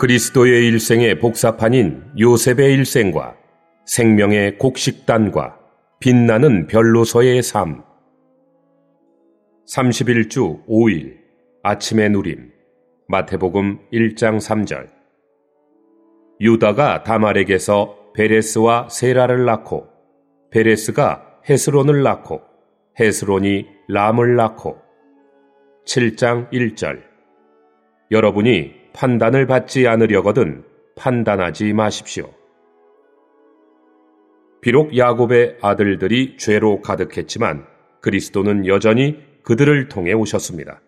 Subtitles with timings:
[0.00, 3.36] 그리스도의 일생의 복사판인 요셉의 일생과
[3.84, 5.58] 생명의 곡식단과
[6.00, 7.82] 빛나는 별로서의 삶.
[9.68, 11.18] 31주 5일
[11.62, 12.50] 아침의 누림
[13.08, 14.88] 마태복음 1장 3절.
[16.40, 19.86] 유다가 다말에게서 베레스와 세라를 낳고
[20.50, 22.40] 베레스가 헤스론을 낳고
[22.98, 24.78] 헤스론이 람을 낳고.
[25.84, 27.02] 7장 1절.
[28.10, 30.64] 여러분이 판단을 받지 않으려거든
[30.96, 32.30] 판단하지 마십시오.
[34.60, 37.64] 비록 야곱의 아들들이 죄로 가득했지만
[38.00, 40.80] 그리스도는 여전히 그들을 통해 오셨습니다.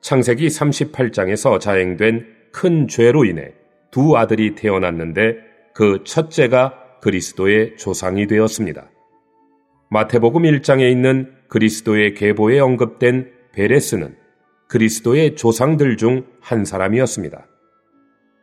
[0.00, 3.54] 창세기 38장에서 자행된 큰 죄로 인해
[3.90, 5.36] 두 아들이 태어났는데
[5.74, 8.90] 그 첫째가 그리스도의 조상이 되었습니다.
[9.90, 14.16] 마태복음 1장에 있는 그리스도의 계보에 언급된 베레스는
[14.68, 17.46] 그리스도의 조상들 중 한 사람이었습니다.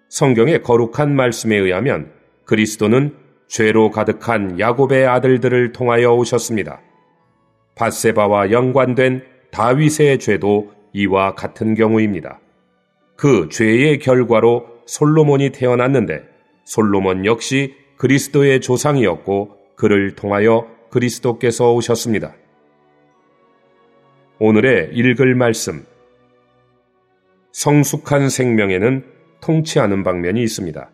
[0.09, 2.11] 성경의 거룩한 말씀에 의하면
[2.45, 3.15] 그리스도는
[3.47, 6.81] 죄로 가득한 야곱의 아들들을 통하여 오셨습니다.
[7.73, 12.39] 바세바와 연관된 다윗의 죄도 이와 같은 경우입니다.
[13.15, 16.23] 그 죄의 결과로 솔로몬이 태어났는데
[16.63, 22.35] 솔로몬 역시 그리스도의 조상이었고 그를 통하여 그리스도께서 오셨습니다.
[24.37, 25.85] 오늘의 읽을 말씀
[27.55, 29.05] 성숙한 생명에는
[29.39, 30.91] 통치하는 방면이 있습니다.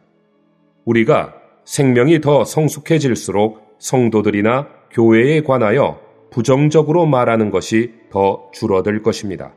[0.85, 1.33] 우리가
[1.65, 9.55] 생명이 더 성숙해질수록 성도들이나 교회에 관하여 부정적으로 말하는 것이 더 줄어들 것입니다.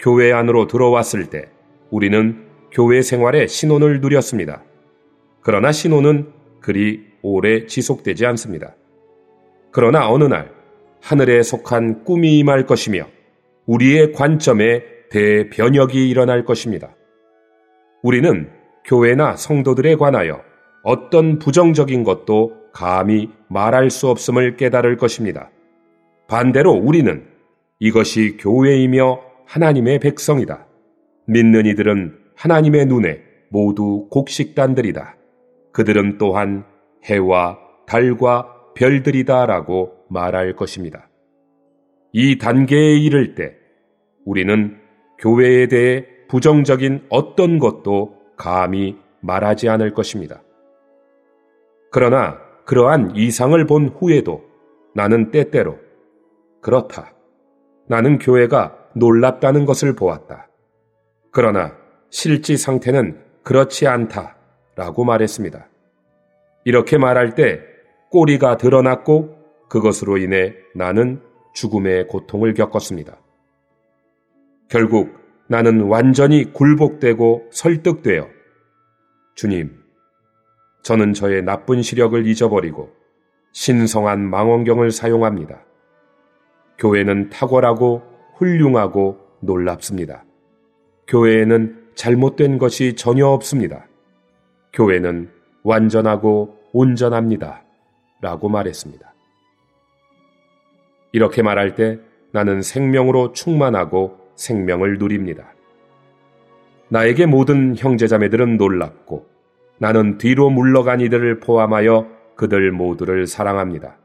[0.00, 1.44] 교회 안으로 들어왔을 때
[1.90, 4.64] 우리는 교회 생활의 신혼을 누렸습니다.
[5.40, 8.74] 그러나 신혼은 그리 오래 지속되지 않습니다.
[9.70, 10.50] 그러나 어느 날
[11.00, 13.06] 하늘에 속한 꿈이 임할 것이며
[13.66, 16.94] 우리의 관점에 대변혁이 일어날 것입니다.
[18.02, 18.50] 우리는
[18.84, 20.42] 교회나 성도들에 관하여
[20.82, 25.50] 어떤 부정적인 것도 감히 말할 수 없음을 깨달을 것입니다.
[26.28, 27.26] 반대로 우리는
[27.78, 30.66] 이것이 교회이며 하나님의 백성이다.
[31.26, 35.16] 믿는 이들은 하나님의 눈에 모두 곡식단들이다.
[35.72, 36.64] 그들은 또한
[37.04, 41.08] 해와 달과 별들이다라고 말할 것입니다.
[42.12, 43.54] 이 단계에 이를 때
[44.24, 44.76] 우리는
[45.18, 50.42] 교회에 대해 부정적인 어떤 것도 감히 말하지 않을 것입니다.
[51.90, 54.44] 그러나 그러한 이상을 본 후에도
[54.94, 55.78] 나는 때때로
[56.60, 57.12] 그렇다.
[57.88, 60.48] 나는 교회가 놀랍다는 것을 보았다.
[61.30, 61.76] 그러나
[62.10, 64.36] 실지 상태는 그렇지 않다.
[64.74, 65.68] 라고 말했습니다.
[66.64, 67.60] 이렇게 말할 때
[68.10, 69.36] 꼬리가 드러났고
[69.68, 71.22] 그것으로 인해 나는
[71.54, 73.18] 죽음의 고통을 겪었습니다.
[74.68, 75.14] 결국
[75.48, 78.28] 나는 완전히 굴복되고 설득되어
[79.34, 79.82] 주님,
[80.82, 82.90] 저는 저의 나쁜 시력을 잊어버리고
[83.52, 85.64] 신성한 망원경을 사용합니다.
[86.78, 88.02] 교회는 탁월하고
[88.36, 90.24] 훌륭하고 놀랍습니다.
[91.08, 93.86] 교회에는 잘못된 것이 전혀 없습니다.
[94.72, 95.30] 교회는
[95.62, 97.64] 완전하고 온전합니다.
[98.20, 99.14] 라고 말했습니다.
[101.12, 101.98] 이렇게 말할 때
[102.32, 105.52] 나는 생명으로 충만하고 생명을 누립니다.
[106.88, 109.26] 나에게 모든 형제자매들은 놀랍고
[109.78, 113.96] 나는 뒤로 물러간 이들을 포함하여 그들 모두를 사랑합니다.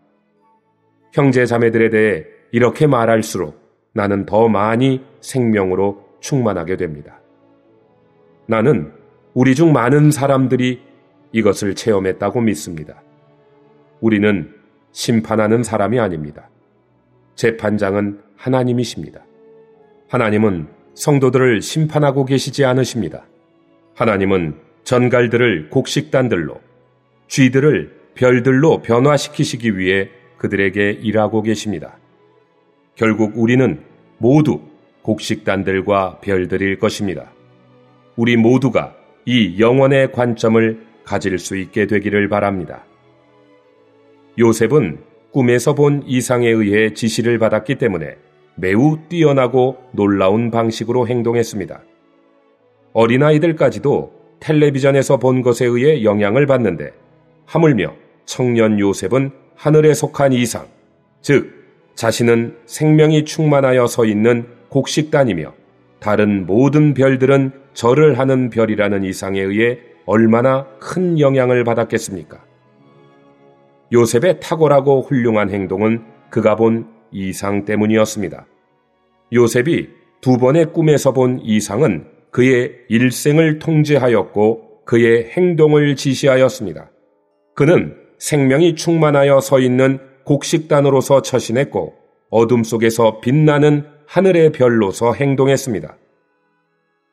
[1.14, 3.60] 형제자매들에 대해 이렇게 말할수록
[3.94, 7.20] 나는 더 많이 생명으로 충만하게 됩니다.
[8.48, 8.92] 나는
[9.34, 10.82] 우리 중 많은 사람들이
[11.32, 13.02] 이것을 체험했다고 믿습니다.
[14.00, 14.54] 우리는
[14.92, 16.50] 심판하는 사람이 아닙니다.
[17.36, 19.24] 재판장은 하나님이십니다.
[20.12, 23.24] 하나님은 성도들을 심판하고 계시지 않으십니다.
[23.96, 26.60] 하나님은 전갈들을 곡식단들로,
[27.30, 31.98] 쥐들을 별들로 변화시키시기 위해 그들에게 일하고 계십니다.
[32.96, 33.80] 결국 우리는
[34.18, 34.60] 모두
[35.04, 37.32] 곡식단들과 별들일 것입니다.
[38.18, 38.94] 우리 모두가
[39.26, 42.84] 이 영원의 관점을 가질 수 있게 되기를 바랍니다.
[44.38, 45.00] 요셉은
[45.32, 48.18] 꿈에서 본 이상에 의해 지시를 받았기 때문에
[48.62, 51.82] 매우 뛰어나고 놀라운 방식으로 행동했습니다.
[52.94, 56.92] 어린아이들까지도 텔레비전에서 본 것에 의해 영향을 받는데
[57.48, 60.68] 하물며 청년 요셉은 하늘에 속한 이상,
[61.22, 61.52] 즉
[61.96, 65.54] 자신은 생명이 충만하여 서 있는 곡식단이며
[66.00, 72.40] 다른 모든 별들은 절을 하는 별이라는 이상에 의해 얼마나 큰 영향을 받았겠습니까?
[73.92, 78.46] 요셉의 탁월하고 훌륭한 행동은 그가 본 이상 때문이었습니다.
[79.34, 79.90] 요셉이
[80.22, 86.92] 두 번의 꿈에서 본 이상은 그의 일생을 통제하였고 그의 행동을 지시하였습니다.
[87.56, 91.96] 그는 생명이 충만하여 서 있는 곡식단으로서 처신했고
[92.30, 95.98] 어둠 속에서 빛나는 하늘의 별로서 행동했습니다.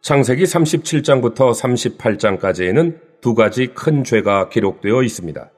[0.02, 1.52] 창세기 37장부터
[1.98, 5.50] 38장까지에는 두 가지 큰 죄가 기록되어 있습니다.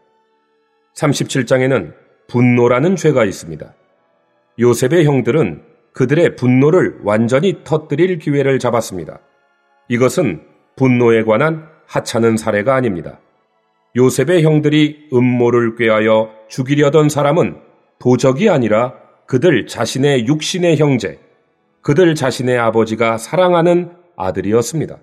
[0.96, 1.94] 37장에는
[2.28, 3.74] 분노라는 죄가 있습니다.
[4.58, 9.20] 요셉의 형들은 그들의 분노를 완전히 터뜨릴 기회를 잡았습니다.
[9.88, 10.42] 이것은
[10.76, 13.20] 분노에 관한 하찮은 사례가 아닙니다.
[13.96, 17.56] 요셉의 형들이 음모를 꾀하여 죽이려던 사람은
[17.98, 18.94] 도적이 아니라
[19.26, 21.18] 그들 자신의 육신의 형제,
[21.82, 24.98] 그들 자신의 아버지가 사랑하는 아들이었습니다.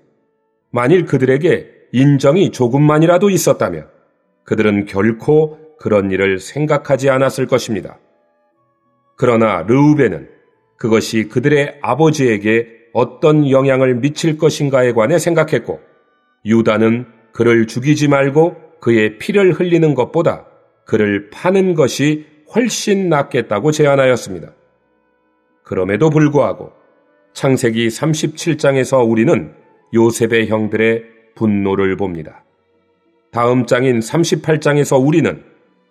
[0.72, 3.88] 만일 그들에게 인정이 조금만이라도 있었다면
[4.44, 8.00] 그들은 결코 그런 일을 생각하지 않았을 것입니다.
[9.16, 10.37] 그러나 르우벤은
[10.77, 15.79] 그것이 그들의 아버지에게 어떤 영향을 미칠 것인가에 관해 생각했고
[16.45, 20.45] 유다는 그를 죽이지 말고 그의 피를 흘리는 것보다
[20.85, 22.25] 그를 파는 것이
[22.56, 24.53] 훨씬 낫겠다고 제안하였습니다.
[25.63, 26.71] 그럼에도 불구하고
[27.33, 29.53] 창세기 37장에서 우리는
[29.94, 31.03] 요셉의 형들의
[31.35, 32.44] 분노를 봅니다.
[33.31, 35.44] 다음 장인 38장에서 우리는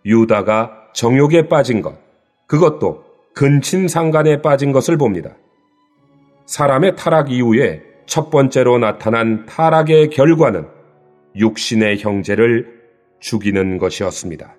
[0.04, 1.98] 유다가 정욕에 빠진 것,
[2.46, 3.05] 그것도
[3.36, 5.36] 근친상간에 빠진 것을 봅니다.
[6.46, 10.66] 사람의 타락 이후에 첫 번째로 나타난 타락의 결과는
[11.36, 12.66] 육신의 형제를
[13.20, 14.56] 죽이는 것이었습니다.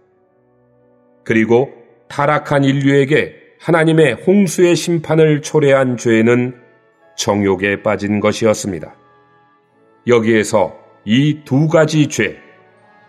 [1.24, 1.74] 그리고
[2.08, 6.56] 타락한 인류에게 하나님의 홍수의 심판을 초래한 죄는
[7.18, 8.96] 정욕에 빠진 것이었습니다.
[10.06, 12.38] 여기에서 이 두 가지 죄,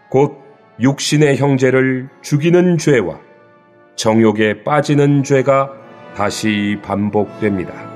[0.09, 0.39] 곧
[0.81, 3.28] 육신의 형제를 죽이는 죄와
[3.99, 5.73] 정욕에 빠지는 죄가
[6.15, 7.88] 다시 반복됩니다.